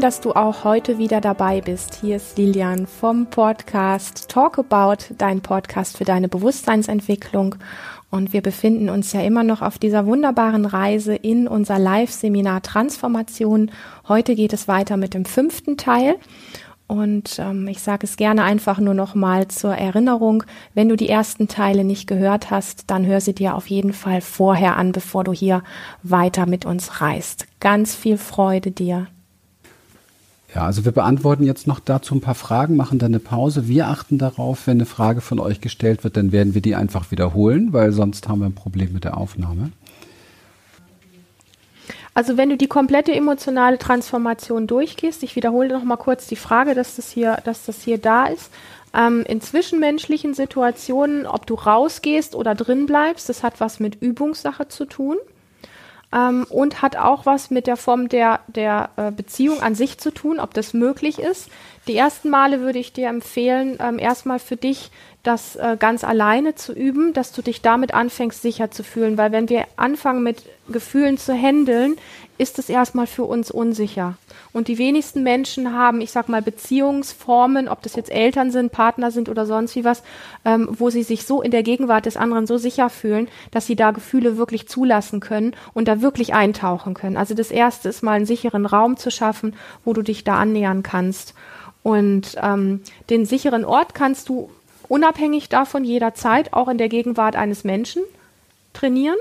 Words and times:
Dass 0.00 0.22
du 0.22 0.32
auch 0.32 0.64
heute 0.64 0.96
wieder 0.96 1.20
dabei 1.20 1.60
bist. 1.60 1.96
Hier 2.00 2.16
ist 2.16 2.38
Lilian 2.38 2.86
vom 2.86 3.26
Podcast 3.26 4.30
Talk 4.30 4.58
About, 4.58 5.14
dein 5.18 5.42
Podcast 5.42 5.98
für 5.98 6.04
deine 6.04 6.26
Bewusstseinsentwicklung. 6.26 7.56
Und 8.08 8.32
wir 8.32 8.40
befinden 8.40 8.88
uns 8.88 9.12
ja 9.12 9.20
immer 9.20 9.42
noch 9.42 9.60
auf 9.60 9.78
dieser 9.78 10.06
wunderbaren 10.06 10.64
Reise 10.64 11.14
in 11.14 11.46
unser 11.46 11.78
Live-Seminar 11.78 12.62
Transformation. 12.62 13.70
Heute 14.08 14.34
geht 14.36 14.54
es 14.54 14.68
weiter 14.68 14.96
mit 14.96 15.12
dem 15.12 15.26
fünften 15.26 15.76
Teil. 15.76 16.16
Und 16.86 17.38
ähm, 17.38 17.68
ich 17.68 17.82
sage 17.82 18.06
es 18.06 18.16
gerne 18.16 18.42
einfach 18.42 18.78
nur 18.80 18.94
noch 18.94 19.14
mal 19.14 19.48
zur 19.48 19.74
Erinnerung, 19.74 20.44
wenn 20.72 20.88
du 20.88 20.96
die 20.96 21.10
ersten 21.10 21.46
Teile 21.46 21.84
nicht 21.84 22.06
gehört 22.06 22.50
hast, 22.50 22.90
dann 22.90 23.04
hör 23.04 23.20
sie 23.20 23.34
dir 23.34 23.54
auf 23.54 23.66
jeden 23.66 23.92
Fall 23.92 24.22
vorher 24.22 24.76
an, 24.76 24.92
bevor 24.92 25.24
du 25.24 25.32
hier 25.32 25.62
weiter 26.02 26.46
mit 26.46 26.64
uns 26.64 27.02
reist. 27.02 27.46
Ganz 27.60 27.94
viel 27.94 28.16
Freude 28.16 28.70
dir. 28.70 29.06
Ja, 30.54 30.66
also 30.66 30.84
wir 30.84 30.92
beantworten 30.92 31.44
jetzt 31.44 31.68
noch 31.68 31.78
dazu 31.78 32.14
ein 32.14 32.20
paar 32.20 32.34
Fragen, 32.34 32.74
machen 32.74 32.98
dann 32.98 33.12
eine 33.12 33.20
Pause. 33.20 33.68
Wir 33.68 33.86
achten 33.86 34.18
darauf, 34.18 34.66
wenn 34.66 34.78
eine 34.78 34.86
Frage 34.86 35.20
von 35.20 35.38
euch 35.38 35.60
gestellt 35.60 36.02
wird, 36.02 36.16
dann 36.16 36.32
werden 36.32 36.54
wir 36.54 36.62
die 36.62 36.74
einfach 36.74 37.12
wiederholen, 37.12 37.72
weil 37.72 37.92
sonst 37.92 38.28
haben 38.28 38.40
wir 38.40 38.46
ein 38.46 38.54
Problem 38.54 38.92
mit 38.92 39.04
der 39.04 39.16
Aufnahme. 39.16 39.70
Also 42.14 42.36
wenn 42.36 42.50
du 42.50 42.56
die 42.56 42.66
komplette 42.66 43.14
emotionale 43.14 43.78
Transformation 43.78 44.66
durchgehst, 44.66 45.22
ich 45.22 45.36
wiederhole 45.36 45.68
noch 45.68 45.84
mal 45.84 45.96
kurz 45.96 46.26
die 46.26 46.36
Frage, 46.36 46.74
dass 46.74 46.96
das 46.96 47.10
hier, 47.10 47.38
dass 47.44 47.66
das 47.66 47.82
hier 47.82 47.98
da 47.98 48.26
ist. 48.26 48.50
Ähm, 48.92 49.24
in 49.28 49.40
zwischenmenschlichen 49.40 50.34
Situationen, 50.34 51.26
ob 51.26 51.46
du 51.46 51.54
rausgehst 51.54 52.34
oder 52.34 52.56
drin 52.56 52.86
bleibst, 52.86 53.28
das 53.28 53.44
hat 53.44 53.60
was 53.60 53.78
mit 53.78 54.02
Übungssache 54.02 54.66
zu 54.66 54.84
tun 54.84 55.16
ähm, 56.12 56.46
und 56.48 56.82
hat 56.82 56.96
auch 56.96 57.26
was 57.26 57.50
mit 57.50 57.66
der 57.66 57.76
Form 57.76 58.08
der, 58.08 58.40
der 58.48 58.90
äh, 58.96 59.10
Beziehung 59.10 59.60
an 59.60 59.74
sich 59.74 59.98
zu 59.98 60.12
tun, 60.12 60.40
ob 60.40 60.54
das 60.54 60.74
möglich 60.74 61.18
ist. 61.18 61.48
Die 61.86 61.96
ersten 61.96 62.28
Male 62.28 62.60
würde 62.60 62.78
ich 62.78 62.92
dir 62.92 63.08
empfehlen, 63.08 63.78
ähm, 63.80 63.98
erstmal 63.98 64.38
für 64.38 64.56
dich 64.56 64.90
das 65.22 65.56
äh, 65.56 65.76
ganz 65.78 66.02
alleine 66.04 66.54
zu 66.54 66.72
üben, 66.72 67.12
dass 67.12 67.32
du 67.32 67.42
dich 67.42 67.60
damit 67.60 67.92
anfängst, 67.92 68.40
sicher 68.40 68.70
zu 68.70 68.82
fühlen. 68.82 69.18
Weil 69.18 69.32
wenn 69.32 69.48
wir 69.48 69.66
anfangen 69.76 70.22
mit 70.22 70.44
Gefühlen 70.68 71.18
zu 71.18 71.34
handeln, 71.34 71.96
ist 72.38 72.58
es 72.58 72.70
erstmal 72.70 73.06
für 73.06 73.24
uns 73.24 73.50
unsicher. 73.50 74.16
Und 74.52 74.68
die 74.68 74.78
wenigsten 74.78 75.22
Menschen 75.22 75.74
haben, 75.74 76.00
ich 76.00 76.10
sag 76.10 76.30
mal, 76.30 76.40
Beziehungsformen, 76.40 77.68
ob 77.68 77.82
das 77.82 77.96
jetzt 77.96 78.10
Eltern 78.10 78.50
sind, 78.50 78.72
Partner 78.72 79.10
sind 79.10 79.28
oder 79.28 79.44
sonst 79.44 79.76
wie 79.76 79.84
was, 79.84 80.02
ähm, 80.46 80.68
wo 80.70 80.88
sie 80.88 81.02
sich 81.02 81.26
so 81.26 81.42
in 81.42 81.50
der 81.50 81.62
Gegenwart 81.62 82.06
des 82.06 82.16
anderen 82.16 82.46
so 82.46 82.56
sicher 82.56 82.88
fühlen, 82.88 83.28
dass 83.50 83.66
sie 83.66 83.76
da 83.76 83.90
Gefühle 83.90 84.38
wirklich 84.38 84.68
zulassen 84.68 85.20
können 85.20 85.54
und 85.74 85.86
da 85.86 86.00
wirklich 86.00 86.32
eintauchen 86.32 86.94
können. 86.94 87.18
Also 87.18 87.34
das 87.34 87.50
erste 87.50 87.90
ist 87.90 88.02
mal 88.02 88.12
einen 88.12 88.26
sicheren 88.26 88.64
Raum 88.64 88.96
zu 88.96 89.10
schaffen, 89.10 89.54
wo 89.84 89.92
du 89.92 90.00
dich 90.00 90.24
da 90.24 90.36
annähern 90.36 90.82
kannst. 90.82 91.34
Und 91.82 92.36
ähm, 92.42 92.82
den 93.08 93.24
sicheren 93.24 93.64
Ort 93.64 93.94
kannst 93.94 94.28
du 94.28 94.50
unabhängig 94.88 95.48
davon 95.48 95.84
jederzeit 95.84 96.52
auch 96.52 96.68
in 96.68 96.78
der 96.78 96.88
Gegenwart 96.88 97.36
eines 97.36 97.64
Menschen 97.64 98.02
trainieren. 98.72 99.16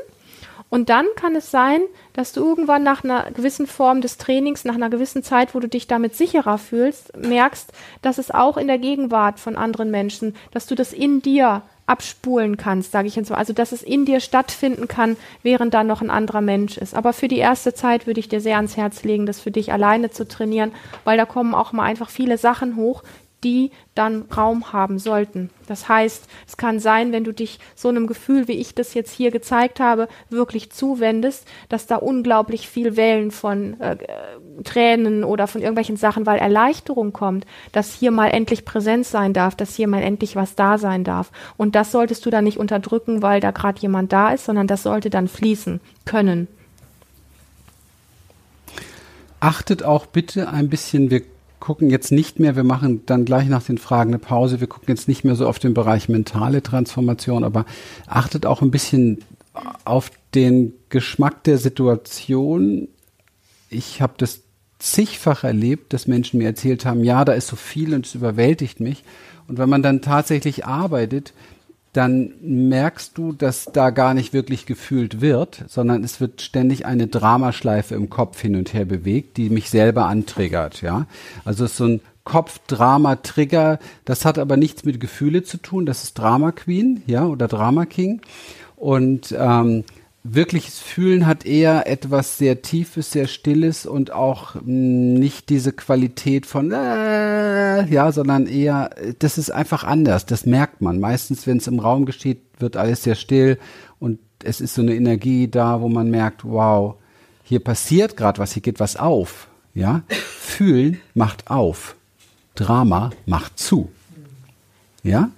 Und 0.70 0.90
dann 0.90 1.08
kann 1.16 1.36
es 1.36 1.50
sein, 1.50 1.82
dass 2.14 2.32
du 2.32 2.42
irgendwann 2.42 2.84
nach 2.84 3.04
einer 3.04 3.32
gewissen 3.32 3.66
Form 3.66 4.02
des 4.02 4.18
Trainings, 4.18 4.66
nach 4.66 4.76
einer 4.76 4.90
gewissen 4.90 5.24
Zeit, 5.24 5.56
wo 5.56 5.60
du 5.60 5.68
dich 5.68 5.88
damit 5.88 6.16
sicherer 6.16 6.60
fühlst, 6.60 7.16
merkst, 7.18 7.72
dass 8.04 8.20
es 8.20 8.30
auch 8.30 8.56
in 8.56 8.68
der 8.68 8.78
Gegenwart 8.78 9.40
von 9.40 9.56
anderen 9.56 9.90
Menschen, 9.90 10.36
dass 10.52 10.68
du 10.68 10.76
das 10.76 10.94
in 10.94 11.24
dir 11.24 11.64
abspulen 11.90 12.58
kannst, 12.58 12.92
sage 12.92 13.08
ich 13.08 13.16
jetzt 13.16 13.30
mal. 13.30 13.38
Also, 13.38 13.54
dass 13.54 13.72
es 13.72 13.84
in 13.84 14.06
dir 14.06 14.20
stattfinden 14.20 14.88
kann, 14.88 15.18
während 15.44 15.74
da 15.74 15.84
noch 15.84 16.02
ein 16.02 16.10
anderer 16.10 16.42
Mensch 16.42 16.78
ist. 16.78 16.96
Aber 16.96 17.14
für 17.14 17.28
die 17.28 17.38
erste 17.38 17.74
Zeit 17.74 18.08
würde 18.08 18.20
ich 18.20 18.30
dir 18.30 18.42
sehr 18.42 18.58
ans 18.58 18.78
Herz 18.78 19.04
legen, 19.04 19.26
das 19.26 19.40
für 19.40 19.52
dich 19.52 19.74
alleine 19.74 20.12
zu 20.12 20.28
trainieren, 20.28 20.72
weil 21.04 21.18
da 21.18 21.26
kommen 21.26 21.54
auch 21.54 21.74
mal 21.74 21.84
einfach 21.84 22.10
viele 22.10 22.38
Sachen 22.38 22.76
hoch, 22.76 23.04
die 23.44 23.72
dann 23.96 24.24
Raum 24.36 24.74
haben 24.74 25.00
sollten. 25.00 25.50
Das 25.68 25.88
heißt, 25.88 26.28
es 26.48 26.58
kann 26.58 26.80
sein, 26.80 27.12
wenn 27.12 27.24
du 27.24 27.34
dich 27.34 27.60
so 27.76 27.90
einem 27.90 28.08
Gefühl, 28.08 28.48
wie 28.48 28.54
ich 28.54 28.76
das 28.76 28.94
jetzt 28.94 29.12
hier 29.12 29.32
gezeigt 29.32 29.80
habe, 29.80 30.08
wirklich 30.30 30.72
zuwendest, 30.72 31.48
dass 31.70 31.88
da 31.88 31.98
unglaublich 31.98 32.68
viel 32.68 32.98
Wellen 32.98 33.32
von 33.32 33.80
äh, 33.80 33.98
Tränen 34.64 35.24
oder 35.24 35.48
von 35.48 35.62
irgendwelchen 35.62 35.98
Sachen, 35.98 36.26
weil 36.26 36.40
Erleichterung 36.40 37.14
kommt, 37.14 37.46
dass 37.72 37.94
hier 37.94 38.12
mal 38.12 38.28
endlich 38.28 38.66
Präsenz 38.66 39.12
sein 39.12 39.34
darf, 39.34 39.56
dass 39.56 39.76
hier 39.76 39.88
mal 39.88 40.02
endlich 40.02 40.36
was 40.36 40.56
da 40.56 40.78
sein 40.78 41.04
darf. 41.04 41.32
Und 41.58 41.76
das 41.76 41.92
solltest 41.92 42.26
du 42.26 42.30
dann 42.30 42.44
nicht 42.44 42.58
unterdrücken, 42.58 43.22
weil 43.22 43.40
da 43.40 43.52
gerade 43.52 43.80
jemand 43.82 44.12
da 44.12 44.32
ist, 44.34 44.46
sondern 44.46 44.68
das 44.68 44.84
sollte 44.84 45.10
dann 45.10 45.28
fließen 45.28 45.80
können. 46.06 46.48
Achtet 49.40 49.84
auch 49.84 50.06
bitte 50.06 50.50
ein 50.50 50.70
bisschen, 50.70 51.12
wir 51.12 51.22
gucken 51.60 51.90
jetzt 51.90 52.12
nicht 52.12 52.40
mehr, 52.40 52.56
wir 52.56 52.64
machen 52.64 53.06
dann 53.06 53.26
gleich 53.26 53.48
nach 53.48 53.64
den 53.64 53.78
Fragen 53.78 54.12
eine 54.12 54.20
Pause, 54.20 54.60
wir 54.60 54.68
gucken 54.68 54.90
jetzt 54.90 55.08
nicht 55.08 55.24
mehr 55.24 55.36
so 55.36 55.48
auf 55.48 55.60
den 55.60 55.74
Bereich 55.74 56.10
mentale 56.10 56.64
Transformation, 56.64 57.44
aber 57.44 57.66
achtet 58.08 58.46
auch 58.46 58.62
ein 58.62 58.72
bisschen 58.72 59.20
auf 59.86 60.12
den 60.34 60.74
Geschmack 60.90 61.44
der 61.44 61.58
Situation. 61.58 62.88
Ich 63.70 64.02
habe 64.02 64.14
das 64.18 64.42
zigfach 64.80 65.44
erlebt, 65.44 65.94
dass 65.94 66.08
Menschen 66.08 66.38
mir 66.38 66.46
erzählt 66.46 66.86
haben, 66.86 67.04
ja, 67.04 67.26
da 67.26 67.34
ist 67.34 67.48
so 67.48 67.56
viel 67.56 67.94
und 67.94 68.06
es 68.06 68.16
überwältigt 68.16 68.80
mich. 68.80 69.04
Und 69.48 69.58
wenn 69.58 69.70
man 69.70 69.84
dann 69.84 70.02
tatsächlich 70.02 70.66
arbeitet, 70.66 71.34
dann 71.94 72.34
merkst 72.42 73.18
du, 73.18 73.34
dass 73.34 73.66
da 73.66 73.90
gar 73.90 74.14
nicht 74.14 74.34
wirklich 74.34 74.66
gefühlt 74.66 75.22
wird, 75.22 75.64
sondern 75.68 76.04
es 76.04 76.22
wird 76.22 76.42
ständig 76.42 76.86
eine 76.86 77.08
Dramaschleife 77.08 77.96
im 77.96 78.10
Kopf 78.10 78.40
hin 78.42 78.56
und 78.56 78.74
her 78.74 78.86
bewegt, 78.86 79.38
die 79.38 79.50
mich 79.50 79.70
selber 79.70 80.06
antriggert, 80.06 80.82
ja. 80.82 81.08
Also 81.46 81.66
es 81.66 81.72
ist 81.72 81.78
so 81.78 81.86
ein 81.86 82.02
Kopf-Drama-Trigger, 82.26 83.80
das 84.06 84.24
hat 84.24 84.38
aber 84.38 84.56
nichts 84.56 84.86
mit 84.86 85.00
Gefühle 85.00 85.44
zu 85.44 85.58
tun, 85.58 85.88
das 85.88 86.04
ist 86.04 86.18
Drama 86.18 86.52
Queen, 86.52 87.02
ja, 87.08 87.26
oder 87.26 87.48
Drama 87.48 87.86
King. 87.86 88.22
Und 88.76 89.36
ähm, 89.38 89.84
wirkliches 90.24 90.80
Fühlen 90.80 91.26
hat 91.26 91.46
eher 91.46 91.88
etwas 91.88 92.38
sehr 92.38 92.62
Tiefes, 92.62 93.12
sehr 93.12 93.28
Stilles 93.28 93.86
und 93.86 94.12
auch 94.12 94.56
hm, 94.56 95.14
nicht 95.14 95.50
diese 95.50 95.72
Qualität 95.72 96.46
von 96.46 96.72
äh, 96.72 97.86
ja, 97.88 98.12
sondern 98.12 98.48
eher, 98.48 98.90
das 99.20 99.38
ist 99.38 99.52
einfach 99.52 99.84
anders. 99.84 100.26
Das 100.26 100.46
merkt 100.46 100.82
man. 100.82 101.00
Meistens, 101.00 101.48
wenn 101.48 101.58
es 101.58 101.68
im 101.68 101.80
Raum 101.80 102.06
geschieht, 102.06 102.42
wird 102.60 102.78
alles 102.78 103.04
sehr 103.04 103.16
still 103.16 103.58
und 104.00 104.20
es 104.44 104.62
ist 104.62 104.76
so 104.76 104.82
eine 104.82 104.96
Energie 104.96 105.48
da, 105.48 105.82
wo 105.82 105.90
man 105.90 106.10
merkt, 106.10 106.44
wow, 106.44 106.96
hier 107.44 107.60
passiert 107.60 108.16
gerade 108.16 108.40
was, 108.40 108.54
hier 108.54 108.62
geht 108.62 108.80
was 108.80 108.96
auf. 108.96 109.48
Ja, 109.74 110.04
Fühlen 110.10 111.00
macht 111.14 111.50
auf, 111.50 111.96
Drama 112.56 113.12
macht 113.26 113.60
zu. 113.60 113.90
Ja, 115.04 115.30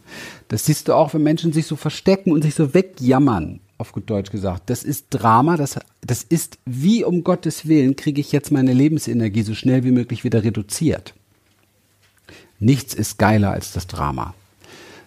das 0.48 0.66
siehst 0.66 0.88
du 0.88 0.94
auch, 0.94 1.14
wenn 1.14 1.22
Menschen 1.22 1.54
sich 1.54 1.68
so 1.68 1.76
verstecken 1.76 2.32
und 2.32 2.42
sich 2.42 2.56
so 2.56 2.74
wegjammern 2.74 3.60
auf 3.82 3.92
gut 3.92 4.10
Deutsch 4.10 4.32
gesagt. 4.32 4.70
Das 4.70 4.84
ist 4.84 5.08
Drama, 5.10 5.58
das, 5.58 5.80
das 6.02 6.24
ist, 6.24 6.58
wie 6.66 7.04
um 7.04 7.24
Gottes 7.24 7.68
Willen 7.68 7.96
kriege 7.96 8.22
ich 8.22 8.32
jetzt 8.32 8.52
meine 8.52 8.74
Lebensenergie 8.74 9.42
so 9.44 9.54
schnell 9.54 9.84
wie 9.84 9.92
möglich 9.92 10.24
wieder 10.24 10.44
reduziert. 10.44 11.14
Nichts 12.60 12.94
ist 12.94 13.18
geiler 13.18 13.52
als 13.52 13.74
das 13.74 13.88
Drama. 13.88 14.34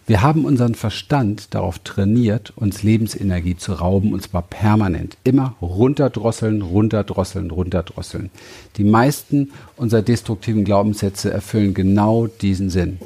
Wir 0.07 0.21
haben 0.21 0.45
unseren 0.45 0.75
Verstand 0.75 1.55
darauf 1.55 1.79
trainiert, 1.79 2.53
uns 2.57 2.83
Lebensenergie 2.83 3.57
zu 3.57 3.73
rauben, 3.73 4.13
und 4.13 4.23
zwar 4.23 4.43
permanent. 4.43 5.17
Immer 5.25 5.55
runterdrosseln, 5.63 6.61
runterdrosseln, 6.61 7.51
runterdrosseln. 7.51 8.31
Die 8.77 8.84
meisten 8.84 9.53
unserer 9.77 10.03
destruktiven 10.03 10.65
Glaubenssätze 10.65 11.33
erfüllen 11.33 11.73
genau 11.73 12.27
diesen 12.27 12.69
Sinn. 12.69 12.99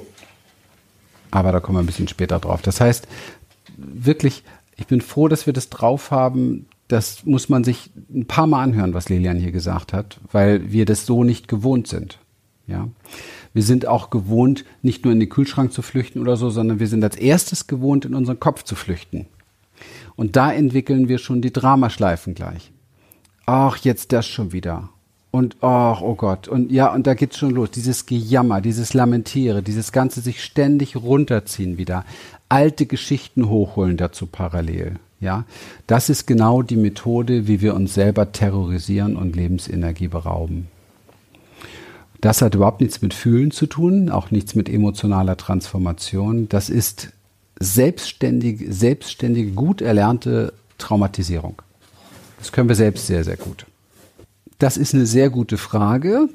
Aber 1.31 1.53
da 1.53 1.61
kommen 1.61 1.77
wir 1.77 1.83
ein 1.83 1.87
bisschen 1.87 2.09
später 2.09 2.41
drauf. 2.41 2.62
Das 2.62 2.81
heißt, 2.81 3.07
wirklich 3.77 4.43
ich 4.78 4.87
bin 4.87 5.00
froh, 5.00 5.28
dass 5.28 5.44
wir 5.44 5.53
das 5.53 5.69
drauf 5.69 6.10
haben. 6.10 6.66
Das 6.86 7.27
muss 7.27 7.51
man 7.51 7.65
sich 7.65 7.91
ein 8.15 8.27
paar 8.27 8.47
Mal 8.47 8.63
anhören, 8.63 8.95
was 8.95 9.10
Lilian 9.10 9.39
hier 9.39 9.53
gesagt 9.53 9.92
hat, 9.92 10.19
weil 10.33 10.72
wir 10.72 10.86
das 10.86 11.04
so 11.04 11.25
nicht 11.25 11.48
gewohnt 11.48 11.86
sind. 11.89 12.19
Ja. 12.66 12.89
Wir 13.53 13.63
sind 13.63 13.86
auch 13.86 14.09
gewohnt, 14.09 14.65
nicht 14.83 15.04
nur 15.04 15.13
in 15.13 15.21
den 15.21 15.28
Kühlschrank 15.28 15.72
zu 15.72 15.83
flüchten 15.83 16.21
oder 16.21 16.36
so, 16.36 16.48
sondern 16.48 16.80
wir 16.80 16.86
sind 16.86 17.03
als 17.03 17.16
erstes 17.16 17.66
gewohnt, 17.66 18.04
in 18.04 18.15
unseren 18.15 18.41
Kopf 18.41 18.63
zu 18.63 18.77
flüchten. 18.77 19.27
Und 20.16 20.36
da 20.36 20.53
entwickeln 20.53 21.09
wir 21.09 21.19
schon 21.19 21.42
die 21.42 21.53
Dramaschleifen 21.53 22.34
gleich. 22.34 22.72
Ach, 23.47 23.77
jetzt 23.78 24.13
das 24.13 24.27
schon 24.27 24.53
wieder. 24.53 24.91
Und 25.30 25.57
ach, 25.60 26.01
oh 26.01 26.15
Gott. 26.15 26.48
Und 26.48 26.72
ja, 26.72 26.92
und 26.92 27.07
da 27.07 27.15
geht's 27.15 27.39
schon 27.39 27.51
los. 27.51 27.71
Dieses 27.71 28.07
Gejammer, 28.07 28.60
dieses 28.60 28.95
Lamentiere, 28.95 29.63
dieses 29.63 29.92
ganze 29.92 30.21
sich 30.21 30.42
ständig 30.42 30.97
runterziehen 30.97 31.78
wieder 31.78 32.04
alte 32.48 32.86
Geschichten 32.86 33.48
hochholen 33.48 33.97
dazu 33.97 34.27
parallel. 34.27 34.97
Ja, 35.21 35.45
das 35.86 36.09
ist 36.09 36.27
genau 36.27 36.62
die 36.62 36.77
Methode, 36.77 37.48
wie 37.48 37.60
wir 37.60 37.74
uns 37.74 37.95
selber 37.95 38.30
terrorisieren 38.30 39.16
und 39.16 39.34
Lebensenergie 39.34 40.09
berauben. 40.09 40.68
Das 42.21 42.42
hat 42.42 42.54
überhaupt 42.54 42.80
nichts 42.80 43.03
mit 43.03 43.15
Fühlen 43.15 43.50
zu 43.50 43.66
tun, 43.66 44.10
auch 44.10 44.30
nichts 44.30 44.54
mit 44.54 44.68
emotionaler 44.68 45.36
Transformation. 45.36 46.48
Das 46.48 46.68
ist 46.68 47.12
selbstständige, 47.60 48.72
selbstständige, 48.72 49.53
gut 49.53 49.80
erlernte 49.80 50.53
Traumatisierung. 50.78 51.62
Das 52.39 52.53
können 52.53 52.68
wir 52.68 52.77
selbst 52.77 53.06
sehr, 53.06 53.24
sehr 53.24 53.36
gut. 53.36 53.66
Das 54.59 54.77
ist 54.77 54.94
eine 54.94 55.06
sehr 55.06 55.30
gute 55.30 55.59
Frage. 55.59 56.28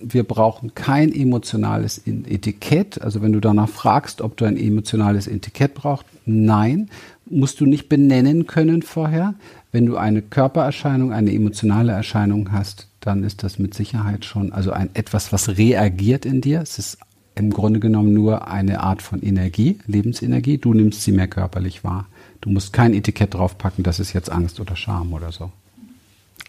Wir 0.00 0.24
brauchen 0.24 0.74
kein 0.74 1.12
emotionales 1.12 2.02
Etikett. 2.06 3.00
Also 3.00 3.22
wenn 3.22 3.32
du 3.32 3.40
danach 3.40 3.68
fragst, 3.68 4.20
ob 4.20 4.36
du 4.36 4.44
ein 4.44 4.56
emotionales 4.56 5.26
Etikett 5.26 5.74
brauchst, 5.74 6.06
nein, 6.26 6.88
musst 7.26 7.60
du 7.60 7.66
nicht 7.66 7.88
benennen 7.88 8.46
können 8.46 8.82
vorher. 8.82 9.34
Wenn 9.72 9.86
du 9.86 9.96
eine 9.96 10.22
Körpererscheinung, 10.22 11.12
eine 11.12 11.32
emotionale 11.32 11.92
Erscheinung 11.92 12.52
hast, 12.52 12.88
dann 13.00 13.24
ist 13.24 13.42
das 13.42 13.58
mit 13.58 13.74
Sicherheit 13.74 14.24
schon 14.24 14.52
also 14.52 14.72
ein 14.72 14.90
etwas, 14.94 15.32
was 15.32 15.56
reagiert 15.56 16.26
in 16.26 16.40
dir. 16.40 16.60
Es 16.60 16.78
ist 16.78 16.98
im 17.34 17.50
Grunde 17.50 17.80
genommen 17.80 18.12
nur 18.12 18.48
eine 18.48 18.80
Art 18.80 19.00
von 19.00 19.22
Energie, 19.22 19.78
Lebensenergie. 19.86 20.58
Du 20.58 20.74
nimmst 20.74 21.02
sie 21.02 21.12
mehr 21.12 21.28
körperlich 21.28 21.84
wahr. 21.84 22.06
Du 22.40 22.50
musst 22.50 22.72
kein 22.72 22.94
Etikett 22.94 23.34
draufpacken, 23.34 23.84
das 23.84 24.00
ist 24.00 24.12
jetzt 24.12 24.30
Angst 24.30 24.60
oder 24.60 24.76
Scham 24.76 25.12
oder 25.12 25.30
so. 25.30 25.50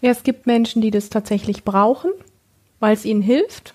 Ja, 0.00 0.10
es 0.10 0.24
gibt 0.24 0.46
Menschen, 0.46 0.82
die 0.82 0.90
das 0.90 1.10
tatsächlich 1.10 1.64
brauchen, 1.64 2.10
weil 2.82 2.94
es 2.94 3.04
ihnen 3.04 3.22
hilft. 3.22 3.74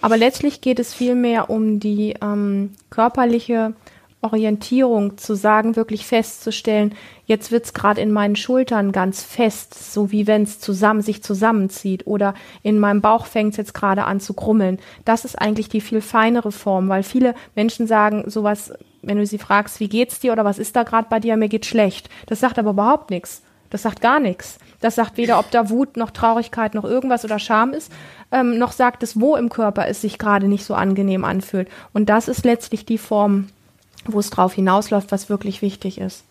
Aber 0.00 0.16
letztlich 0.16 0.60
geht 0.60 0.78
es 0.78 0.94
vielmehr 0.94 1.50
um 1.50 1.80
die 1.80 2.14
ähm, 2.22 2.70
körperliche 2.88 3.74
Orientierung 4.20 5.18
zu 5.18 5.34
sagen, 5.34 5.74
wirklich 5.74 6.06
festzustellen, 6.06 6.94
jetzt 7.26 7.50
wird's 7.50 7.74
gerade 7.74 8.00
in 8.00 8.12
meinen 8.12 8.36
Schultern 8.36 8.92
ganz 8.92 9.24
fest, 9.24 9.92
so 9.92 10.12
wie 10.12 10.28
wenn 10.28 10.44
es 10.44 10.60
zusammen 10.60 11.02
sich 11.02 11.20
zusammenzieht 11.24 12.06
oder 12.06 12.34
in 12.62 12.78
meinem 12.78 13.00
Bauch 13.00 13.26
fängt's 13.26 13.56
jetzt 13.56 13.74
gerade 13.74 14.04
an 14.04 14.20
zu 14.20 14.34
krummeln. 14.34 14.78
Das 15.04 15.24
ist 15.24 15.36
eigentlich 15.36 15.68
die 15.68 15.80
viel 15.80 16.00
feinere 16.00 16.52
Form, 16.52 16.88
weil 16.88 17.02
viele 17.02 17.34
Menschen 17.56 17.88
sagen 17.88 18.30
sowas, 18.30 18.72
wenn 19.02 19.18
du 19.18 19.26
sie 19.26 19.38
fragst, 19.38 19.80
wie 19.80 19.88
geht's 19.88 20.20
dir 20.20 20.32
oder 20.32 20.44
was 20.44 20.60
ist 20.60 20.76
da 20.76 20.84
gerade 20.84 21.08
bei 21.10 21.18
dir, 21.18 21.36
mir 21.36 21.48
geht 21.48 21.66
schlecht. 21.66 22.08
Das 22.26 22.38
sagt 22.38 22.58
aber 22.58 22.70
überhaupt 22.70 23.10
nichts. 23.10 23.42
Das 23.70 23.82
sagt 23.82 24.00
gar 24.00 24.20
nichts. 24.20 24.58
Das 24.80 24.94
sagt 24.94 25.16
weder, 25.16 25.38
ob 25.38 25.50
da 25.50 25.70
Wut 25.70 25.96
noch 25.96 26.10
Traurigkeit 26.10 26.74
noch 26.74 26.84
irgendwas 26.84 27.24
oder 27.24 27.38
Scham 27.38 27.72
ist, 27.72 27.92
ähm, 28.30 28.58
noch 28.58 28.72
sagt 28.72 29.02
es, 29.02 29.20
wo 29.20 29.36
im 29.36 29.48
Körper 29.48 29.88
es 29.88 30.00
sich 30.00 30.18
gerade 30.18 30.48
nicht 30.48 30.64
so 30.64 30.74
angenehm 30.74 31.24
anfühlt. 31.24 31.68
Und 31.92 32.08
das 32.08 32.28
ist 32.28 32.44
letztlich 32.44 32.86
die 32.86 32.98
Form, 32.98 33.48
wo 34.04 34.20
es 34.20 34.30
drauf 34.30 34.54
hinausläuft, 34.54 35.10
was 35.10 35.28
wirklich 35.28 35.62
wichtig 35.62 35.98
ist. 35.98 36.24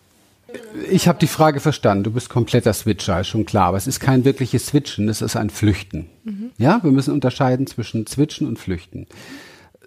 Ich 0.90 1.08
habe 1.08 1.18
die 1.18 1.26
Frage 1.26 1.60
verstanden. 1.60 2.04
Du 2.04 2.10
bist 2.10 2.30
kompletter 2.30 2.72
Switcher, 2.72 3.20
ist 3.20 3.28
schon 3.28 3.44
klar. 3.44 3.66
Aber 3.66 3.76
es 3.76 3.86
ist 3.86 4.00
kein 4.00 4.24
wirkliches 4.24 4.66
Switchen, 4.66 5.08
es 5.08 5.20
ist 5.20 5.36
ein 5.36 5.50
Flüchten. 5.50 6.08
Mhm. 6.24 6.50
Ja, 6.56 6.80
wir 6.82 6.90
müssen 6.90 7.12
unterscheiden 7.12 7.66
zwischen 7.66 8.06
Switchen 8.06 8.46
und 8.46 8.58
Flüchten. 8.58 9.06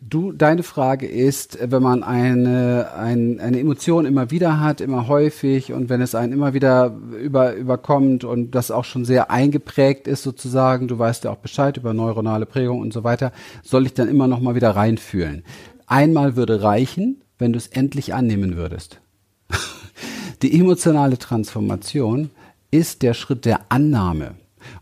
Du, 0.03 0.31
deine 0.31 0.63
Frage 0.63 1.06
ist, 1.06 1.59
wenn 1.62 1.83
man 1.83 2.01
eine, 2.01 2.92
ein, 2.98 3.39
eine 3.39 3.59
Emotion 3.59 4.07
immer 4.07 4.31
wieder 4.31 4.59
hat, 4.59 4.81
immer 4.81 5.07
häufig 5.07 5.74
und 5.74 5.89
wenn 5.89 6.01
es 6.01 6.15
einen 6.15 6.33
immer 6.33 6.56
wieder 6.56 6.98
über, 7.21 7.53
überkommt 7.53 8.24
und 8.24 8.56
das 8.56 8.71
auch 8.71 8.83
schon 8.83 9.06
sehr 9.06 9.30
eingeprägt 9.30 10.07
ist 10.07 10.24
sozusagen, 10.24 10.88
du 10.88 10.98
weißt 10.98 11.25
ja 11.25 11.31
auch 11.31 11.38
Bescheid 11.38 11.77
über 11.77 11.94
neuronale 11.94 12.48
Prägung 12.48 12.80
und 12.80 12.92
so 12.92 13.03
weiter, 13.03 13.31
soll 13.62 13.86
ich 13.86 13.94
dann 13.94 14.07
immer 14.07 14.27
noch 14.27 14.39
mal 14.39 14.56
wieder 14.56 14.71
reinfühlen. 14.71 15.44
Einmal 15.86 16.36
würde 16.36 16.63
reichen, 16.63 17.21
wenn 17.38 17.53
du 17.53 17.57
es 17.57 17.68
endlich 17.68 18.15
annehmen 18.15 18.57
würdest. 18.57 19.01
Die 20.42 20.59
emotionale 20.59 21.19
Transformation 21.19 22.31
ist 22.71 23.03
der 23.03 23.13
Schritt 23.13 23.45
der 23.45 23.59
Annahme. 23.69 24.33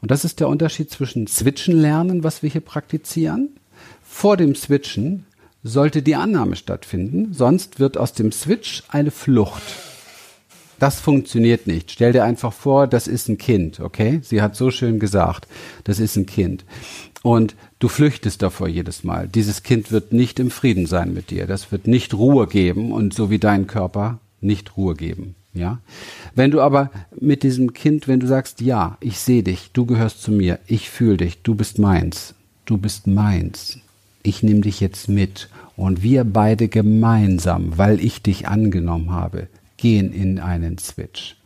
Und 0.01 0.11
das 0.11 0.23
ist 0.23 0.39
der 0.39 0.47
Unterschied 0.47 0.89
zwischen 0.89 1.27
Switchen 1.27 1.75
lernen, 1.75 2.23
was 2.23 2.41
wir 2.41 2.49
hier 2.49 2.61
praktizieren. 2.61 3.58
Vor 4.19 4.35
dem 4.35 4.53
Switchen 4.53 5.25
sollte 5.63 6.01
die 6.01 6.17
Annahme 6.17 6.57
stattfinden, 6.57 7.31
sonst 7.31 7.79
wird 7.79 7.97
aus 7.97 8.11
dem 8.11 8.33
Switch 8.33 8.83
eine 8.89 9.11
Flucht. 9.11 9.63
Das 10.77 10.99
funktioniert 10.99 11.67
nicht. 11.67 11.89
Stell 11.89 12.11
dir 12.11 12.25
einfach 12.25 12.51
vor, 12.51 12.85
das 12.87 13.07
ist 13.07 13.29
ein 13.29 13.37
Kind, 13.37 13.79
okay? 13.79 14.19
Sie 14.21 14.41
hat 14.41 14.57
so 14.57 14.71
schön 14.71 14.99
gesagt, 14.99 15.47
das 15.85 16.01
ist 16.01 16.17
ein 16.17 16.25
Kind. 16.25 16.65
Und 17.21 17.55
du 17.79 17.87
flüchtest 17.87 18.41
davor 18.41 18.67
jedes 18.67 19.05
Mal. 19.05 19.29
Dieses 19.29 19.63
Kind 19.63 19.89
wird 19.89 20.11
nicht 20.11 20.41
im 20.41 20.51
Frieden 20.51 20.85
sein 20.85 21.13
mit 21.13 21.29
dir. 21.29 21.47
Das 21.47 21.71
wird 21.71 21.87
nicht 21.87 22.13
Ruhe 22.13 22.45
geben 22.45 22.91
und 22.91 23.13
so 23.13 23.29
wie 23.29 23.39
dein 23.39 23.67
Körper 23.67 24.19
nicht 24.41 24.75
Ruhe 24.75 24.95
geben. 24.95 25.35
Ja? 25.53 25.79
Wenn 26.35 26.51
du 26.51 26.59
aber 26.59 26.91
mit 27.17 27.43
diesem 27.43 27.71
Kind, 27.71 28.09
wenn 28.09 28.19
du 28.19 28.27
sagst, 28.27 28.59
ja, 28.59 28.97
ich 28.99 29.17
sehe 29.17 29.43
dich, 29.43 29.69
du 29.71 29.85
gehörst 29.85 30.21
zu 30.21 30.33
mir, 30.33 30.59
ich 30.67 30.89
fühle 30.89 31.15
dich, 31.15 31.41
du 31.41 31.55
bist 31.55 31.79
meins, 31.79 32.33
du 32.65 32.75
bist 32.75 33.07
meins, 33.07 33.79
ich 34.23 34.43
nehme 34.43 34.61
dich 34.61 34.79
jetzt 34.79 35.09
mit 35.09 35.49
und 35.75 36.03
wir 36.03 36.23
beide 36.23 36.67
gemeinsam, 36.67 37.77
weil 37.77 37.99
ich 38.03 38.21
dich 38.21 38.47
angenommen 38.47 39.11
habe, 39.11 39.47
gehen 39.77 40.11
in 40.11 40.39
einen 40.39 40.77
Switch. 40.77 41.37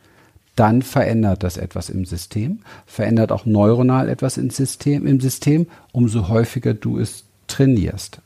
Dann 0.56 0.82
verändert 0.82 1.42
das 1.42 1.56
etwas 1.56 1.88
im 1.88 2.04
System, 2.04 2.60
verändert 2.86 3.32
auch 3.32 3.46
neuronal 3.46 4.08
etwas 4.08 4.36
im 4.36 4.50
System, 4.50 5.06
im 5.06 5.20
System, 5.20 5.66
umso 5.92 6.28
häufiger 6.28 6.74
du 6.74 6.98
es 6.98 7.24
trainierst. 7.46 8.20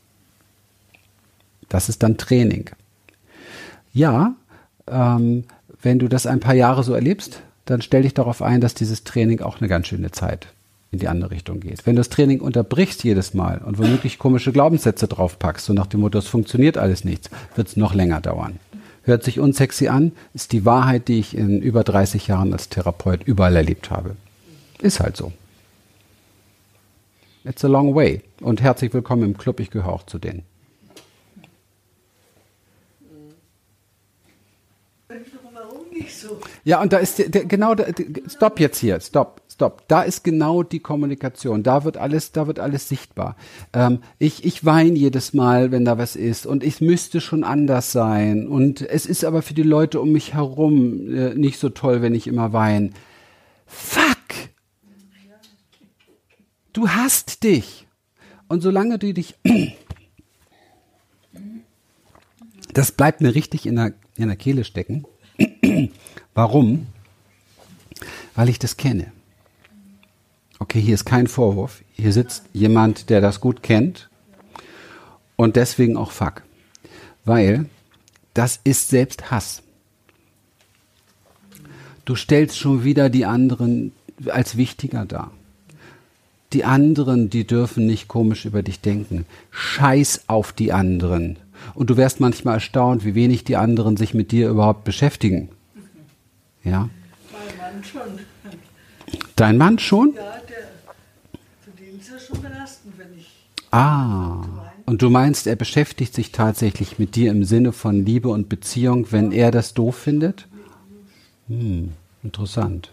Das 1.69 1.89
ist 1.89 2.03
dann 2.03 2.17
Training. 2.17 2.69
Ja, 3.93 4.35
ähm, 4.87 5.43
wenn 5.81 5.99
du 5.99 6.07
das 6.07 6.25
ein 6.25 6.39
paar 6.39 6.55
Jahre 6.55 6.83
so 6.83 6.93
erlebst, 6.93 7.41
dann 7.65 7.81
stell 7.81 8.03
dich 8.03 8.13
darauf 8.13 8.41
ein, 8.41 8.61
dass 8.61 8.73
dieses 8.73 9.03
Training 9.03 9.41
auch 9.41 9.59
eine 9.59 9.67
ganz 9.67 9.87
schöne 9.87 10.11
Zeit 10.11 10.47
in 10.91 10.99
die 10.99 11.07
andere 11.07 11.31
Richtung 11.31 11.59
geht. 11.59 11.85
Wenn 11.85 11.95
du 11.95 11.99
das 11.99 12.09
Training 12.09 12.41
unterbrichst 12.41 13.03
jedes 13.03 13.33
Mal 13.33 13.59
und 13.59 13.77
womöglich 13.77 14.17
komische 14.17 14.51
Glaubenssätze 14.51 15.07
draufpackst, 15.07 15.65
so 15.65 15.73
nach 15.73 15.87
dem 15.87 15.99
Motto, 15.99 16.17
es 16.17 16.27
funktioniert 16.27 16.77
alles 16.77 17.03
nichts, 17.03 17.29
wird 17.55 17.67
es 17.67 17.77
noch 17.77 17.93
länger 17.93 18.21
dauern. 18.21 18.59
Hört 19.03 19.23
sich 19.23 19.39
unsexy 19.39 19.87
an, 19.87 20.11
ist 20.33 20.51
die 20.51 20.65
Wahrheit, 20.65 21.07
die 21.07 21.19
ich 21.19 21.35
in 21.35 21.61
über 21.61 21.83
30 21.83 22.27
Jahren 22.27 22.53
als 22.53 22.69
Therapeut 22.69 23.23
überall 23.23 23.55
erlebt 23.55 23.91
habe. 23.91 24.15
Ist 24.81 24.99
halt 24.99 25.15
so. 25.15 25.31
It's 27.43 27.63
a 27.63 27.67
long 27.67 27.95
way. 27.95 28.21
Und 28.41 28.61
herzlich 28.61 28.93
willkommen 28.93 29.23
im 29.23 29.37
Club, 29.37 29.59
ich 29.59 29.71
gehöre 29.71 29.93
auch 29.93 30.05
zu 30.05 30.19
denen. 30.19 30.43
Ja, 36.63 36.81
und 36.81 36.93
da 36.93 36.97
ist 36.97 37.19
der, 37.19 37.29
der, 37.29 37.45
genau, 37.45 37.75
der, 37.75 37.93
stopp 38.27 38.59
jetzt 38.59 38.79
hier, 38.79 38.99
stopp 38.99 39.41
stopp. 39.59 39.85
Da 39.89 40.03
ist 40.03 40.23
genau 40.23 40.63
die 40.63 40.79
Kommunikation. 40.79 41.63
Da 41.63 41.83
wird 41.83 41.97
alles, 41.97 42.31
da 42.31 42.47
wird 42.47 42.59
alles 42.59 42.87
sichtbar. 42.87 43.35
Ähm, 43.73 43.99
ich, 44.17 44.45
ich 44.45 44.63
weine 44.63 44.97
jedes 44.97 45.33
Mal, 45.33 45.71
wenn 45.71 45.83
da 45.83 45.97
was 45.97 46.15
ist 46.15 46.45
und 46.45 46.63
ich 46.63 46.79
müsste 46.79 47.19
schon 47.19 47.43
anders 47.43 47.91
sein. 47.91 48.47
Und 48.47 48.81
es 48.81 49.05
ist 49.05 49.25
aber 49.25 49.41
für 49.41 49.53
die 49.53 49.63
Leute 49.63 49.99
um 49.99 50.13
mich 50.13 50.33
herum 50.33 51.13
äh, 51.13 51.35
nicht 51.35 51.59
so 51.59 51.67
toll, 51.67 52.01
wenn 52.01 52.15
ich 52.15 52.27
immer 52.27 52.53
weine. 52.53 52.91
Fuck! 53.65 54.07
Du 56.71 56.87
hast 56.87 57.43
dich. 57.43 57.85
Und 58.47 58.61
solange 58.61 58.97
du 58.97 59.13
dich, 59.13 59.35
das 62.73 62.93
bleibt 62.93 63.19
mir 63.19 63.35
richtig 63.35 63.65
in 63.65 63.75
der, 63.75 63.91
in 64.15 64.27
der 64.27 64.37
Kehle 64.37 64.63
stecken. 64.63 65.03
Warum? 66.33 66.87
Weil 68.35 68.47
ich 68.47 68.57
das 68.57 68.77
kenne 68.77 69.11
okay, 70.69 70.81
hier 70.81 70.93
ist 70.93 71.05
kein 71.05 71.25
Vorwurf, 71.25 71.81
hier 71.93 72.13
sitzt 72.13 72.43
jemand, 72.53 73.09
der 73.09 73.21
das 73.21 73.41
gut 73.41 73.63
kennt 73.63 74.07
und 75.35 75.55
deswegen 75.55 75.97
auch 75.97 76.11
Fuck. 76.11 76.43
Weil 77.25 77.65
das 78.35 78.59
ist 78.63 78.89
selbst 78.89 79.31
Hass. 79.31 79.63
Du 82.05 82.15
stellst 82.15 82.59
schon 82.59 82.83
wieder 82.83 83.09
die 83.09 83.25
anderen 83.25 83.93
als 84.27 84.57
wichtiger 84.57 85.05
dar. 85.05 85.31
Die 86.53 86.65
anderen, 86.65 87.31
die 87.31 87.47
dürfen 87.47 87.87
nicht 87.87 88.07
komisch 88.07 88.45
über 88.45 88.61
dich 88.61 88.79
denken. 88.79 89.25
Scheiß 89.49 90.25
auf 90.27 90.53
die 90.53 90.71
anderen. 90.71 91.37
Und 91.73 91.89
du 91.89 91.97
wärst 91.97 92.19
manchmal 92.19 92.55
erstaunt, 92.55 93.05
wie 93.05 93.15
wenig 93.15 93.43
die 93.43 93.55
anderen 93.55 93.97
sich 93.97 94.13
mit 94.13 94.31
dir 94.31 94.49
überhaupt 94.49 94.83
beschäftigen. 94.83 95.49
Ja? 96.63 96.89
Mein 97.31 97.57
Mann 97.57 97.83
schon. 97.83 99.21
Dein 99.35 99.57
Mann 99.57 99.79
schon? 99.79 100.13
Ja, 100.15 100.39
schon 102.29 102.41
belastend, 102.41 102.97
wenn 102.97 103.17
ich. 103.17 103.27
Ah. 103.71 104.43
Und 104.85 105.01
du 105.03 105.09
meinst, 105.09 105.45
er 105.45 105.55
beschäftigt 105.55 106.15
sich 106.15 106.31
tatsächlich 106.31 106.97
mit 106.97 107.15
dir 107.15 107.29
im 107.31 107.43
Sinne 107.43 107.71
von 107.71 108.05
Liebe 108.05 108.29
und 108.29 108.49
Beziehung, 108.49 109.11
wenn 109.11 109.31
er 109.31 109.51
das 109.51 109.75
doof 109.75 109.95
findet? 109.95 110.47
Hm, 111.47 111.91
interessant. 112.23 112.91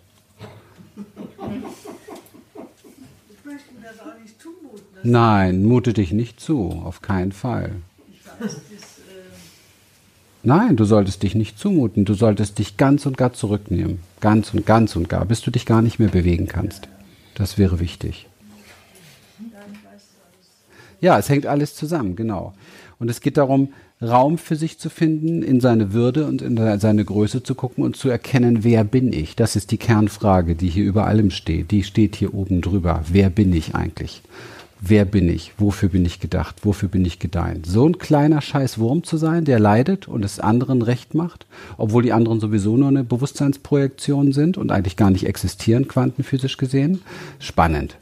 Nein, 5.02 5.64
mute 5.64 5.92
dich 5.92 6.12
nicht 6.12 6.40
zu, 6.40 6.82
auf 6.84 7.00
keinen 7.00 7.32
Fall. 7.32 7.76
Nein, 10.42 10.76
du 10.76 10.84
solltest 10.84 11.22
dich 11.22 11.34
nicht 11.34 11.58
zumuten, 11.58 12.04
du 12.04 12.14
solltest 12.14 12.58
dich 12.58 12.76
ganz 12.76 13.06
und 13.06 13.16
gar 13.16 13.32
zurücknehmen. 13.32 14.00
Ganz 14.20 14.52
und 14.52 14.66
ganz 14.66 14.96
und 14.96 15.08
gar, 15.08 15.24
bis 15.24 15.40
du 15.40 15.50
dich 15.50 15.64
gar 15.64 15.80
nicht 15.80 15.98
mehr 15.98 16.08
bewegen 16.08 16.46
kannst. 16.46 16.88
Das 17.34 17.56
wäre 17.56 17.80
wichtig. 17.80 18.28
Ja, 21.00 21.18
es 21.18 21.28
hängt 21.28 21.46
alles 21.46 21.74
zusammen, 21.74 22.16
genau. 22.16 22.54
Und 22.98 23.10
es 23.10 23.20
geht 23.20 23.36
darum, 23.36 23.72
Raum 24.02 24.36
für 24.36 24.56
sich 24.56 24.78
zu 24.78 24.90
finden, 24.90 25.42
in 25.42 25.60
seine 25.60 25.92
Würde 25.92 26.26
und 26.26 26.42
in 26.42 26.56
seine 26.78 27.04
Größe 27.04 27.42
zu 27.42 27.54
gucken 27.54 27.82
und 27.82 27.96
zu 27.96 28.08
erkennen, 28.08 28.62
wer 28.62 28.84
bin 28.84 29.12
ich? 29.12 29.36
Das 29.36 29.56
ist 29.56 29.70
die 29.70 29.78
Kernfrage, 29.78 30.54
die 30.54 30.68
hier 30.68 30.84
über 30.84 31.06
allem 31.06 31.30
steht. 31.30 31.70
Die 31.70 31.82
steht 31.82 32.16
hier 32.16 32.34
oben 32.34 32.60
drüber. 32.60 33.02
Wer 33.08 33.30
bin 33.30 33.54
ich 33.54 33.74
eigentlich? 33.74 34.22
wer 34.80 35.04
bin 35.04 35.28
ich, 35.28 35.52
wofür 35.58 35.88
bin 35.88 36.04
ich 36.04 36.20
gedacht, 36.20 36.56
wofür 36.64 36.88
bin 36.88 37.04
ich 37.04 37.18
gedeiht. 37.18 37.66
So 37.66 37.88
ein 37.88 37.98
kleiner 37.98 38.40
scheiß 38.40 38.78
Wurm 38.78 39.04
zu 39.04 39.16
sein, 39.16 39.44
der 39.44 39.58
leidet 39.58 40.08
und 40.08 40.24
es 40.24 40.40
anderen 40.40 40.82
recht 40.82 41.14
macht, 41.14 41.46
obwohl 41.76 42.02
die 42.02 42.12
anderen 42.12 42.40
sowieso 42.40 42.76
nur 42.76 42.88
eine 42.88 43.04
Bewusstseinsprojektion 43.04 44.32
sind 44.32 44.58
und 44.58 44.70
eigentlich 44.70 44.96
gar 44.96 45.10
nicht 45.10 45.26
existieren, 45.26 45.88
quantenphysisch 45.88 46.56
gesehen. 46.56 47.02
Spannend. 47.38 47.96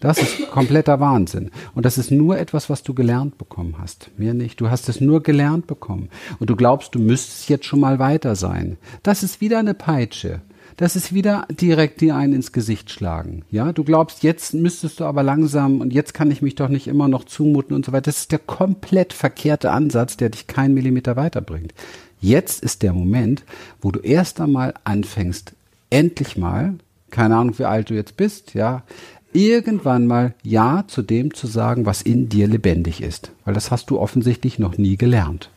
Das 0.00 0.18
ist 0.18 0.50
kompletter 0.50 0.98
Wahnsinn. 0.98 1.50
Und 1.74 1.84
das 1.84 1.98
ist 1.98 2.10
nur 2.10 2.38
etwas, 2.38 2.70
was 2.70 2.82
du 2.82 2.94
gelernt 2.94 3.38
bekommen 3.38 3.76
hast. 3.78 4.10
Mir 4.16 4.34
nicht. 4.34 4.60
Du 4.60 4.70
hast 4.70 4.88
es 4.88 5.00
nur 5.00 5.22
gelernt 5.22 5.66
bekommen. 5.66 6.08
Und 6.38 6.50
du 6.50 6.56
glaubst, 6.56 6.94
du 6.94 6.98
müsstest 6.98 7.48
jetzt 7.48 7.66
schon 7.66 7.80
mal 7.80 7.98
weiter 7.98 8.34
sein. 8.34 8.78
Das 9.02 9.22
ist 9.22 9.40
wieder 9.40 9.58
eine 9.58 9.74
Peitsche 9.74 10.40
das 10.80 10.96
ist 10.96 11.12
wieder 11.12 11.46
direkt 11.50 12.00
dir 12.00 12.16
einen 12.16 12.32
ins 12.32 12.52
Gesicht 12.52 12.90
schlagen. 12.90 13.44
Ja, 13.50 13.70
du 13.70 13.84
glaubst, 13.84 14.22
jetzt 14.22 14.54
müsstest 14.54 15.00
du 15.00 15.04
aber 15.04 15.22
langsam 15.22 15.82
und 15.82 15.92
jetzt 15.92 16.14
kann 16.14 16.30
ich 16.30 16.40
mich 16.40 16.54
doch 16.54 16.68
nicht 16.70 16.86
immer 16.86 17.06
noch 17.06 17.24
zumuten 17.24 17.76
und 17.76 17.84
so 17.84 17.92
weiter. 17.92 18.10
Das 18.10 18.20
ist 18.20 18.32
der 18.32 18.38
komplett 18.38 19.12
verkehrte 19.12 19.72
Ansatz, 19.72 20.16
der 20.16 20.30
dich 20.30 20.46
keinen 20.46 20.72
Millimeter 20.72 21.16
weiterbringt. 21.16 21.74
Jetzt 22.18 22.62
ist 22.62 22.82
der 22.82 22.94
Moment, 22.94 23.44
wo 23.82 23.90
du 23.90 24.00
erst 24.00 24.40
einmal 24.40 24.72
anfängst, 24.84 25.52
endlich 25.90 26.38
mal, 26.38 26.76
keine 27.10 27.36
Ahnung, 27.36 27.58
wie 27.58 27.66
alt 27.66 27.90
du 27.90 27.94
jetzt 27.94 28.16
bist, 28.16 28.54
ja, 28.54 28.82
irgendwann 29.32 30.06
mal 30.06 30.34
Ja 30.42 30.84
zu 30.86 31.02
dem 31.02 31.34
zu 31.34 31.46
sagen, 31.46 31.86
was 31.86 32.02
in 32.02 32.28
dir 32.28 32.48
lebendig 32.48 33.02
ist. 33.02 33.30
Weil 33.44 33.54
das 33.54 33.70
hast 33.70 33.90
du 33.90 33.98
offensichtlich 33.98 34.58
noch 34.58 34.78
nie 34.78 34.96
gelernt. 34.96 35.50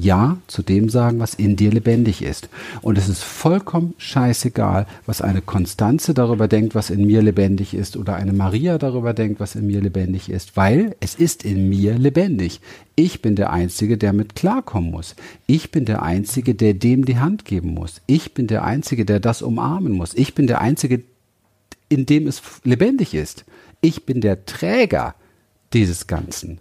Ja 0.00 0.38
zu 0.46 0.62
dem 0.62 0.88
sagen, 0.88 1.18
was 1.18 1.34
in 1.34 1.56
dir 1.56 1.72
lebendig 1.72 2.22
ist. 2.22 2.48
Und 2.82 2.96
es 2.96 3.08
ist 3.08 3.24
vollkommen 3.24 3.94
scheißegal, 3.98 4.86
was 5.06 5.20
eine 5.20 5.42
Konstanze 5.42 6.14
darüber 6.14 6.46
denkt, 6.46 6.76
was 6.76 6.90
in 6.90 7.04
mir 7.04 7.20
lebendig 7.20 7.74
ist, 7.74 7.96
oder 7.96 8.14
eine 8.14 8.32
Maria 8.32 8.78
darüber 8.78 9.12
denkt, 9.12 9.40
was 9.40 9.56
in 9.56 9.66
mir 9.66 9.80
lebendig 9.80 10.30
ist, 10.30 10.56
weil 10.56 10.94
es 11.00 11.16
ist 11.16 11.44
in 11.44 11.68
mir 11.68 11.98
lebendig. 11.98 12.60
Ich 12.94 13.22
bin 13.22 13.34
der 13.34 13.52
Einzige, 13.52 13.98
der 13.98 14.12
mit 14.12 14.36
klarkommen 14.36 14.92
muss. 14.92 15.16
Ich 15.48 15.72
bin 15.72 15.84
der 15.84 16.02
Einzige, 16.02 16.54
der 16.54 16.74
dem 16.74 17.04
die 17.04 17.18
Hand 17.18 17.44
geben 17.44 17.74
muss. 17.74 18.00
Ich 18.06 18.34
bin 18.34 18.46
der 18.46 18.62
Einzige, 18.64 19.04
der 19.04 19.18
das 19.18 19.42
umarmen 19.42 19.92
muss. 19.92 20.14
Ich 20.14 20.32
bin 20.32 20.46
der 20.46 20.60
Einzige, 20.60 21.02
in 21.88 22.06
dem 22.06 22.26
es 22.26 22.42
lebendig 22.64 23.14
ist. 23.14 23.44
Ich 23.80 24.04
bin 24.04 24.20
der 24.20 24.44
Träger 24.46 25.14
dieses 25.72 26.06
Ganzen. 26.06 26.58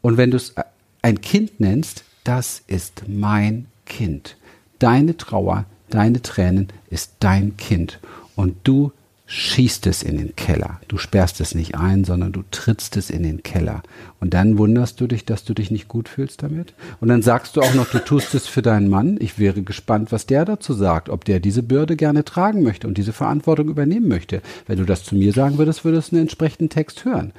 Und 0.00 0.16
wenn 0.16 0.30
du 0.30 0.36
es 0.36 0.54
ein 1.02 1.20
Kind 1.20 1.60
nennst, 1.60 2.04
das 2.24 2.62
ist 2.66 3.04
mein 3.08 3.66
Kind. 3.86 4.36
Deine 4.78 5.16
Trauer, 5.16 5.66
deine 5.90 6.22
Tränen 6.22 6.68
ist 6.90 7.12
dein 7.20 7.56
Kind. 7.56 8.00
Und 8.36 8.56
du 8.64 8.92
schießt 9.32 9.86
es 9.86 10.02
in 10.02 10.18
den 10.18 10.36
Keller. 10.36 10.78
Du 10.88 10.98
sperrst 10.98 11.40
es 11.40 11.54
nicht 11.54 11.74
ein, 11.74 12.04
sondern 12.04 12.32
du 12.32 12.42
trittst 12.50 12.98
es 12.98 13.08
in 13.08 13.22
den 13.22 13.42
Keller. 13.42 13.82
Und 14.20 14.34
dann 14.34 14.58
wunderst 14.58 15.00
du 15.00 15.06
dich, 15.06 15.24
dass 15.24 15.42
du 15.42 15.54
dich 15.54 15.70
nicht 15.70 15.88
gut 15.88 16.10
fühlst 16.10 16.42
damit. 16.42 16.74
Und 17.00 17.08
dann 17.08 17.22
sagst 17.22 17.56
du 17.56 17.62
auch 17.62 17.72
noch, 17.72 17.88
du 17.88 17.98
tust 17.98 18.34
es 18.34 18.46
für 18.46 18.60
deinen 18.60 18.90
Mann. 18.90 19.16
Ich 19.20 19.38
wäre 19.38 19.62
gespannt, 19.62 20.12
was 20.12 20.26
der 20.26 20.44
dazu 20.44 20.74
sagt, 20.74 21.08
ob 21.08 21.24
der 21.24 21.40
diese 21.40 21.62
Bürde 21.62 21.96
gerne 21.96 22.26
tragen 22.26 22.62
möchte 22.62 22.86
und 22.86 22.98
diese 22.98 23.14
Verantwortung 23.14 23.70
übernehmen 23.70 24.06
möchte. 24.06 24.42
Wenn 24.66 24.76
du 24.76 24.84
das 24.84 25.02
zu 25.02 25.14
mir 25.14 25.32
sagen 25.32 25.56
würdest, 25.56 25.86
würdest 25.86 26.12
du 26.12 26.16
einen 26.16 26.24
entsprechenden 26.24 26.68
Text 26.68 27.06
hören. 27.06 27.32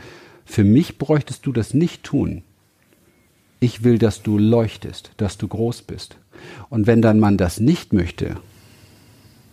Für 0.45 0.63
mich 0.63 0.97
bräuchtest 0.97 1.45
du 1.45 1.51
das 1.51 1.75
nicht 1.75 2.03
tun. 2.03 2.41
Ich 3.59 3.83
will, 3.83 4.00
dass 4.00 4.23
du 4.23 4.39
leuchtest, 4.39 5.12
dass 5.17 5.38
du 5.38 5.47
groß 5.47 5.83
bist. 5.83 6.17
Und 6.71 6.88
wenn 6.88 7.03
dein 7.03 7.19
Mann 7.19 7.38
das 7.38 7.59
nicht 7.59 7.93
möchte, 7.93 8.38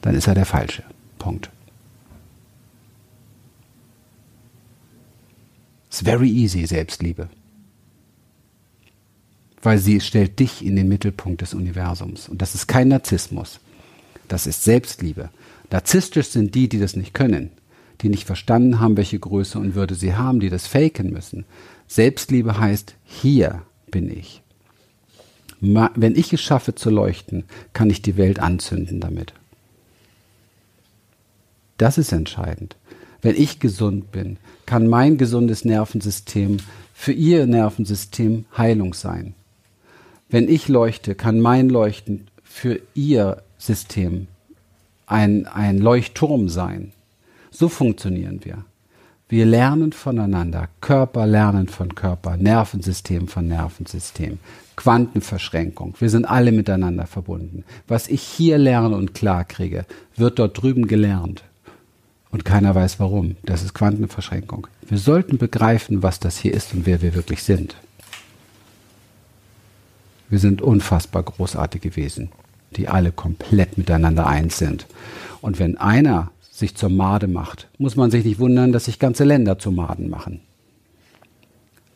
dann 0.00 0.14
ist 0.14 0.26
er 0.26 0.35
der 0.35 0.47
Falsche. 0.47 0.85
Punkt. 1.18 1.50
Very 6.02 6.28
easy, 6.28 6.66
Selbstliebe. 6.66 7.28
Weil 9.62 9.78
sie 9.78 10.00
stellt 10.00 10.38
dich 10.38 10.64
in 10.64 10.76
den 10.76 10.88
Mittelpunkt 10.88 11.42
des 11.42 11.54
Universums. 11.54 12.28
Und 12.28 12.40
das 12.40 12.54
ist 12.54 12.66
kein 12.66 12.88
Narzissmus. 12.88 13.61
Das 14.28 14.47
ist 14.47 14.64
Selbstliebe. 14.64 15.30
Narzisstisch 15.71 16.28
sind 16.28 16.54
die, 16.54 16.69
die 16.69 16.78
das 16.78 16.97
nicht 16.97 17.14
können, 17.14 17.50
die 18.00 18.09
nicht 18.09 18.25
verstanden 18.25 18.80
haben, 18.80 18.97
welche 18.97 19.19
Größe 19.19 19.59
und 19.59 19.75
Würde 19.75 19.95
sie 19.95 20.14
haben, 20.14 20.40
die 20.40 20.50
das 20.50 20.66
faken 20.66 21.12
müssen. 21.12 21.45
Selbstliebe 21.87 22.59
heißt 22.59 22.95
hier 23.04 23.62
bin 23.90 24.11
ich. 24.11 24.42
Wenn 25.61 26.16
ich 26.16 26.33
es 26.33 26.40
schaffe 26.40 26.75
zu 26.75 26.88
leuchten, 26.88 27.45
kann 27.75 27.90
ich 27.90 28.00
die 28.00 28.16
Welt 28.16 28.38
anzünden 28.38 29.00
damit. 29.00 29.35
Das 31.76 31.99
ist 31.99 32.12
entscheidend. 32.12 32.76
Wenn 33.23 33.37
ich 33.37 33.61
gesund 33.61 34.12
bin, 34.12 34.39
kann 34.67 34.89
mein 34.89 35.19
gesundes 35.19 35.65
Nervensystem 35.65 36.59
für 36.95 37.12
ihr 37.12 37.47
Nervensystem 37.47 38.45
Heilung 38.57 38.95
sein. 38.95 39.35
Wenn 40.29 40.49
ich 40.49 40.69
leuchte, 40.69 41.15
kann 41.15 41.41
mein 41.41 41.69
Leuchten 41.69 42.29
für 42.43 42.81
ihr 42.95 43.43
System 43.59 44.29
ein, 45.07 45.47
ein 45.47 45.79
Leuchtturm 45.79 46.49
sein. 46.49 46.93
So 47.50 47.69
funktionieren 47.69 48.41
wir. 48.45 48.65
Wir 49.29 49.47
lernen 49.47 49.93
voneinander. 49.93 50.69
Körper 50.81 51.27
lernen 51.27 51.69
von 51.69 51.95
Körper, 51.95 52.37
Nervensystem 52.37 53.29
von 53.29 53.47
Nervensystem, 53.47 54.39
Quantenverschränkung. 54.77 55.95
Wir 56.00 56.11
sind 56.11 56.25
alle 56.25 56.53
miteinander 56.53 57.07
verbunden. 57.07 57.65
Was 57.87 58.09
ich 58.09 58.23
hier 58.23 58.59
lerne 58.59 58.97
und 58.97 59.15
klar 59.15 59.45
kriege, 59.45 59.85
wird 60.17 60.39
dort 60.39 60.61
drüben 60.61 60.87
gelernt. 60.87 61.45
Und 62.30 62.44
keiner 62.44 62.75
weiß 62.75 63.00
warum. 63.00 63.37
Das 63.42 63.62
ist 63.62 63.75
Quantenverschränkung. 63.75 64.66
Wir 64.88 64.99
sollten 64.99 65.38
begreifen, 65.38 66.02
was 66.02 66.20
das 66.20 66.38
hier 66.38 66.54
ist 66.54 66.72
und 66.75 66.87
wer 66.87 67.02
wir 67.02 67.14
wirklich 67.14 67.42
sind. 67.42 67.76
Wir 70.28 70.38
sind 70.38 70.62
unfassbar 70.62 71.25
großartige 71.25 71.96
Wesen, 71.96 72.30
die 72.76 72.88
alle 72.88 73.10
komplett 73.10 73.78
miteinander 73.78 74.26
eins 74.26 74.58
sind. 74.58 74.87
Und 75.40 75.58
wenn 75.58 75.76
einer 75.76 76.30
sich 76.52 76.76
zur 76.76 76.90
Made 76.90 77.26
macht, 77.26 77.68
muss 77.78 77.96
man 77.96 78.10
sich 78.12 78.25
nicht 78.25 78.38
wundern, 78.38 78.70
dass 78.70 78.84
sich 78.84 78.99
ganze 79.00 79.25
Länder 79.25 79.58
zu 79.58 79.72
Maden 79.72 80.08
machen. 80.08 80.40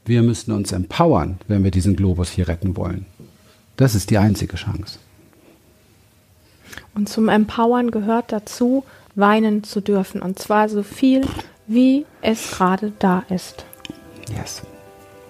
Wir 0.04 0.22
müssen 0.22 0.52
uns 0.52 0.72
empowern, 0.72 1.38
wenn 1.46 1.62
wir 1.62 1.70
diesen 1.70 1.96
Globus 1.96 2.30
hier 2.30 2.48
retten 2.48 2.76
wollen. 2.76 3.06
Das 3.76 3.94
ist 3.94 4.10
die 4.10 4.18
einzige 4.18 4.56
Chance. 4.56 4.98
Und 6.94 7.08
zum 7.08 7.28
Empowern 7.28 7.90
gehört 7.90 8.32
dazu, 8.32 8.84
weinen 9.14 9.64
zu 9.64 9.80
dürfen. 9.80 10.22
Und 10.22 10.38
zwar 10.38 10.68
so 10.68 10.82
viel, 10.82 11.22
wie 11.66 12.06
es 12.22 12.50
gerade 12.52 12.92
da 12.98 13.24
ist. 13.28 13.64
Yes. 14.36 14.62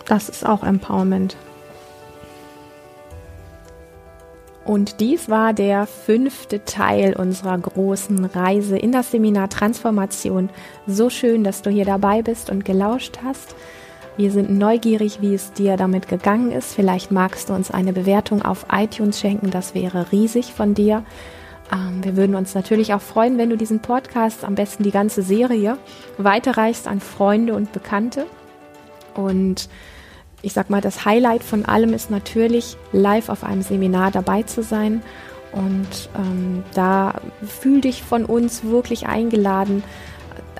Das 0.06 0.28
ist 0.28 0.46
auch 0.46 0.62
Empowerment. 0.62 1.36
Und 4.64 5.00
dies 5.00 5.28
war 5.28 5.52
der 5.52 5.86
fünfte 5.86 6.64
Teil 6.64 7.14
unserer 7.14 7.58
großen 7.58 8.24
Reise 8.24 8.78
in 8.78 8.92
das 8.92 9.10
Seminar 9.10 9.50
Transformation. 9.50 10.48
So 10.86 11.10
schön, 11.10 11.44
dass 11.44 11.60
du 11.60 11.70
hier 11.70 11.84
dabei 11.84 12.22
bist 12.22 12.48
und 12.48 12.64
gelauscht 12.64 13.18
hast. 13.22 13.54
Wir 14.16 14.30
sind 14.30 14.50
neugierig, 14.50 15.20
wie 15.20 15.34
es 15.34 15.52
dir 15.52 15.76
damit 15.76 16.08
gegangen 16.08 16.50
ist. 16.50 16.72
Vielleicht 16.72 17.10
magst 17.10 17.50
du 17.50 17.52
uns 17.52 17.70
eine 17.70 17.92
Bewertung 17.92 18.42
auf 18.42 18.66
iTunes 18.72 19.20
schenken. 19.20 19.50
Das 19.50 19.74
wäre 19.74 20.12
riesig 20.12 20.54
von 20.54 20.72
dir. 20.72 21.04
Ähm, 21.72 22.02
wir 22.02 22.16
würden 22.16 22.36
uns 22.36 22.54
natürlich 22.54 22.94
auch 22.94 23.00
freuen, 23.00 23.38
wenn 23.38 23.50
du 23.50 23.56
diesen 23.56 23.80
Podcast, 23.80 24.44
am 24.44 24.54
besten 24.54 24.82
die 24.82 24.90
ganze 24.90 25.22
Serie, 25.22 25.78
weiterreichst 26.18 26.88
an 26.88 27.00
Freunde 27.00 27.54
und 27.54 27.72
Bekannte. 27.72 28.26
Und 29.14 29.68
ich 30.42 30.52
sag 30.52 30.68
mal, 30.68 30.80
das 30.80 31.04
Highlight 31.04 31.42
von 31.42 31.64
allem 31.64 31.94
ist 31.94 32.10
natürlich, 32.10 32.76
live 32.92 33.28
auf 33.28 33.44
einem 33.44 33.62
Seminar 33.62 34.10
dabei 34.10 34.42
zu 34.42 34.62
sein. 34.62 35.02
Und 35.52 36.10
ähm, 36.16 36.64
da 36.74 37.20
fühl 37.46 37.80
dich 37.80 38.02
von 38.02 38.24
uns 38.24 38.64
wirklich 38.64 39.06
eingeladen, 39.06 39.84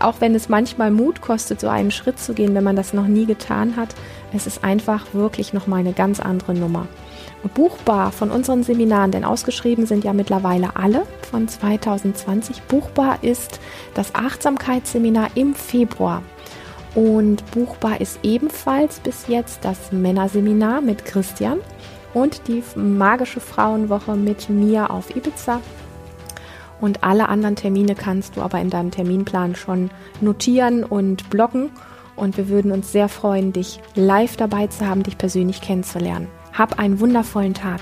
auch 0.00 0.20
wenn 0.20 0.34
es 0.34 0.48
manchmal 0.48 0.90
Mut 0.90 1.20
kostet, 1.20 1.60
so 1.60 1.68
einen 1.68 1.90
Schritt 1.90 2.18
zu 2.18 2.32
gehen, 2.32 2.54
wenn 2.54 2.64
man 2.64 2.76
das 2.76 2.92
noch 2.94 3.06
nie 3.06 3.26
getan 3.26 3.76
hat. 3.76 3.94
Es 4.32 4.46
ist 4.46 4.64
einfach 4.64 5.06
wirklich 5.12 5.52
nochmal 5.52 5.80
eine 5.80 5.92
ganz 5.92 6.20
andere 6.20 6.54
Nummer. 6.54 6.86
Buchbar 7.48 8.12
von 8.12 8.30
unseren 8.30 8.62
Seminaren, 8.62 9.10
denn 9.10 9.24
ausgeschrieben 9.24 9.86
sind 9.86 10.04
ja 10.04 10.12
mittlerweile 10.12 10.76
alle 10.76 11.06
von 11.30 11.46
2020. 11.46 12.62
Buchbar 12.62 13.22
ist 13.22 13.60
das 13.94 14.14
Achtsamkeitsseminar 14.14 15.28
im 15.34 15.54
Februar. 15.54 16.22
Und 16.94 17.44
buchbar 17.50 18.00
ist 18.00 18.20
ebenfalls 18.22 19.00
bis 19.00 19.26
jetzt 19.26 19.64
das 19.64 19.90
Männerseminar 19.90 20.80
mit 20.80 21.04
Christian 21.04 21.58
und 22.14 22.46
die 22.46 22.62
magische 22.76 23.40
Frauenwoche 23.40 24.14
mit 24.14 24.48
mir 24.48 24.90
auf 24.90 25.14
Ibiza. 25.14 25.60
Und 26.80 27.02
alle 27.02 27.28
anderen 27.28 27.56
Termine 27.56 27.94
kannst 27.94 28.36
du 28.36 28.42
aber 28.42 28.60
in 28.60 28.70
deinem 28.70 28.90
Terminplan 28.90 29.56
schon 29.56 29.90
notieren 30.20 30.84
und 30.84 31.30
blocken. 31.30 31.70
Und 32.16 32.36
wir 32.36 32.48
würden 32.48 32.70
uns 32.70 32.92
sehr 32.92 33.08
freuen, 33.08 33.52
dich 33.52 33.80
live 33.96 34.36
dabei 34.36 34.68
zu 34.68 34.86
haben, 34.86 35.02
dich 35.02 35.18
persönlich 35.18 35.60
kennenzulernen. 35.60 36.28
Hab 36.56 36.78
einen 36.78 37.00
wundervollen 37.00 37.52
Tag. 37.52 37.80